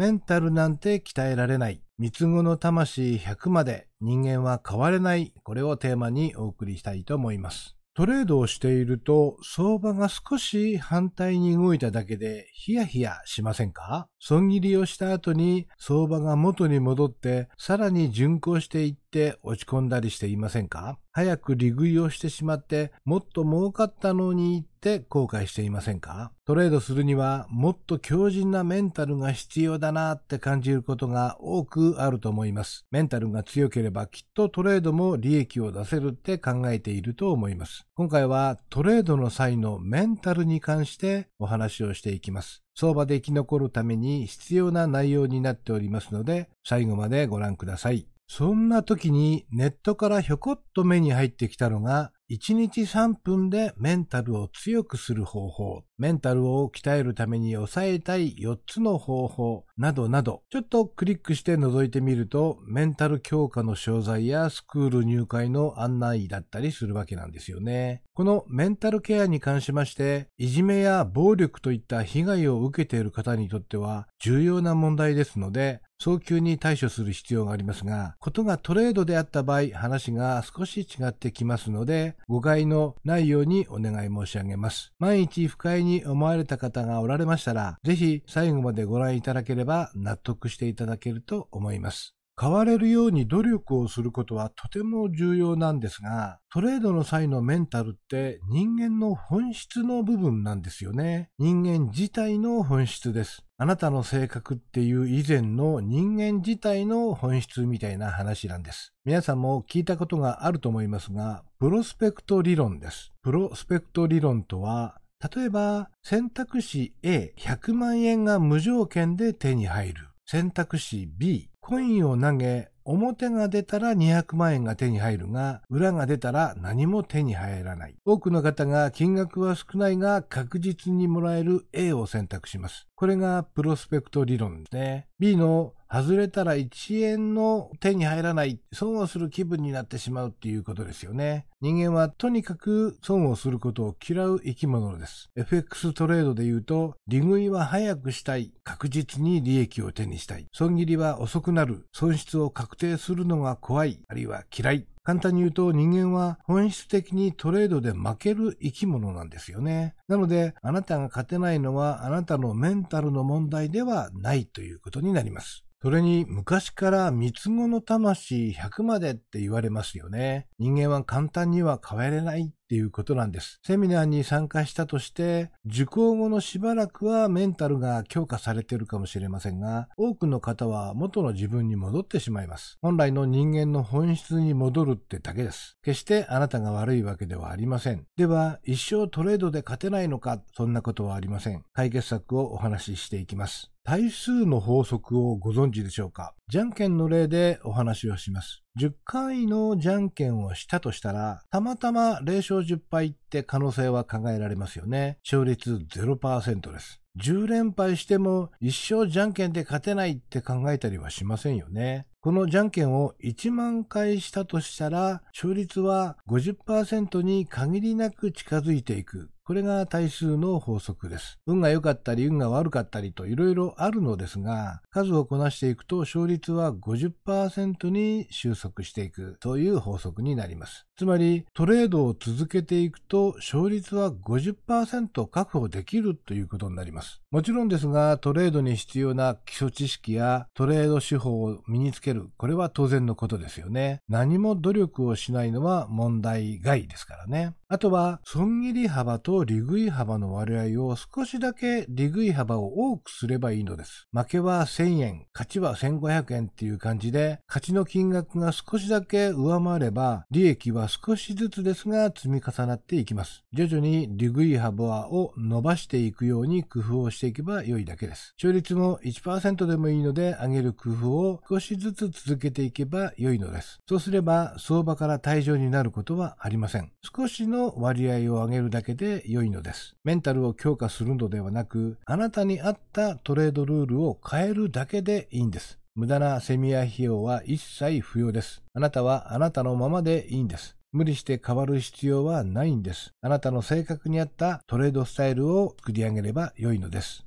[0.00, 1.82] メンタルなんて鍛えられない。
[1.98, 5.34] 三つ子の魂100まで人間は変われない。
[5.44, 7.76] これをテーマにお送りしたいと思います。
[7.92, 14.08] トレードをしていると相場が少し反対に動いただけでヒヤヒヤしませんか？
[14.18, 20.98] 損切りをした後に相場が元に戻ってさらに巡航していって落ち込んだりしていませんか？
[21.12, 26.32] 早く利食いをしてしまってもっと儲かったのにって後悔していませんか？
[26.46, 32.86] トレードするにはもっと強靭なメンタルが必要だなって感じることが多くあると思います。
[32.90, 37.86] メンタルが強ければきっとトレードも利益を出せるって考えていると思います。
[37.94, 42.62] 今回はトレードの際のメンタルに関してお話をしていきます。
[42.76, 48.06] 相場で生き残るために必要な内容になっておりますので、最後までご覧ください。
[48.32, 68.04] そんな時にネットからひょこっと目に入ってきたのが、1日3分でメンタルを強くする方法、メンタルを鍛えるために抑えたい4つの方法、などなど、ちょっとクリックして覗いてみると、メンタル強化の商材やスクール入会の案内だったりするわけなんですよね。
[68.14, 84.94] このメンタルケアに関しまして、いじめや暴力といった被害を受けている方にとっては重要な問題ですので、早急に対処する必要がありますが、ことがトレードであった場合、話が少し違ってきますので、誤解のないようにお願い申し上げます。
[84.98, 92.14] 万一不快に思われた方がおられましたら、ぜひ最後までご覧いただければ納得していただけると思います。
[92.40, 101.28] 変われるように努力をすることはとても重要なんですが、トレードの際のメンタルって人間の本質の部分なんですよね。
[101.38, 103.44] 人間自体の本質です。
[103.58, 108.94] あなたの性格っていう以前の人間自体の本質みたいな話なんです。
[109.04, 113.12] 皆さんも聞いたことがあると思いますが、プロスペクト理論です。
[113.22, 114.98] プロスペクト理論とは、
[115.34, 120.08] 例えば選択肢 A100 万円が無条件で手に入る。
[120.24, 127.94] 選択肢 B コインを投げ、表が出たら200万円が手に入るが、裏が出たら何も手に入らない。
[128.04, 132.88] 多くの方が金額は少ないが確実にもらえる A を選択します。
[132.96, 135.06] これがプロスペクト理論ですね。
[135.20, 141.46] B の外れたら1円の手に入らない、損をする気分になってしまうっていうことですよね。
[141.60, 145.30] 人間はとにかく損をすることを嫌う生き物です。
[145.34, 150.46] FX トレードで言うと、利食いは早くしたい、確実に利益を手にしたい。
[150.52, 154.86] 損切りは遅くなる、損失を確定するのが怖い、あるいは嫌い。
[155.02, 159.94] 簡単に言うと人間は本質的にトレードで負ける生き物なんですよね。
[160.08, 165.64] なので、あなたが勝てないのはあなたのメンタルの問題ではないということになります。
[165.82, 170.46] それに昔から三つ子の魂100までって言われますよね。
[170.58, 173.58] 人間は簡単には変えれないていうことなんです。
[173.66, 182.78] セミナーに参加したとして、受講後のしばらくはメンタルが強化されているかもしれませんが、多くの方は元の自分に戻ってしまいます。
[182.80, 185.78] 本来の人間の本質に戻るってだけです。
[185.82, 188.04] 決してあなたが悪いわけではありません。
[188.16, 191.64] では、一生トレードで勝てないのか、そんなことはありません。
[191.72, 193.72] 解決策をお話ししていきます。
[193.82, 196.34] 対数の法則をご存知でしょうか？
[196.50, 198.64] じゃんけんの例でお話をします。
[198.76, 205.18] 10回のじゃんけんをしたとしたら、たまたま0勝10敗って可能性は考えられますよね。
[205.24, 207.00] 勝率0%です。
[207.22, 212.06] 10連敗しても一生じゃんけんで勝てないって考えたりはしませんよね。
[212.20, 219.30] このじゃんけんを1万回したとしたら、勝率は50%に限りなく近づいていく。
[219.50, 221.40] これが対数の法則です。
[221.44, 230.86] 運が良かったり運が悪かったりと色々あるのですが、数をこなしていくと勝率率は50%に収束していくという法則になります。
[230.96, 237.20] つまりトレードを続けていくと勝率は50%確保できるということになります。
[237.30, 242.28] もちろんですが、トレードに必要な基礎知識やトレード手法を身につける。
[242.36, 244.00] これは当然のことですよね。
[244.08, 247.54] 何も努力をしないのは問題外ですからね。
[247.68, 254.08] あとは、損切り幅と利食い幅の割合を少しだけ利食い幅を多くすればいいのです。
[254.12, 263.44] 負けは1000円、勝ちは1500円っていう感じで、勝ちの金額が少しだけ上回れば、利益は少しずつですが積み重なっていきます。
[263.52, 268.34] 徐々に利食い幅を伸ばしていくように工夫をしていけば良いだけです。
[268.36, 273.78] 勝率も1%でもいいので上げる工夫を少しずつ続けていけば良いのです。
[273.88, 276.90] そうすれば相場から退場になることはありません。
[277.02, 279.96] 少しのの割合を上げるだけで良いのです。
[280.02, 285.79] メンタルを強化するのではなく、あなたに合ったトレードルールを変えるだけでいいんです。
[286.00, 288.62] 無駄なセミア費用は一切不要です。
[288.72, 290.78] あなたはあなたのままでいいんです。
[290.92, 293.12] 無理して変わる必要はないんです。
[293.20, 297.26] あなたの性格に合ったトレードスタイルを作り上げれば良いのです。